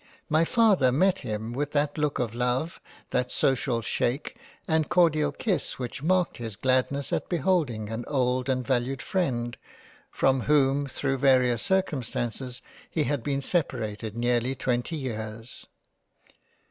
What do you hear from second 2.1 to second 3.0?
of Love,